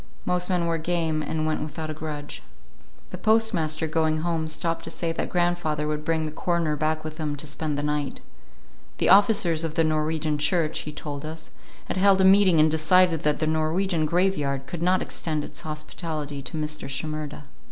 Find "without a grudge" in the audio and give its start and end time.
1.61-2.41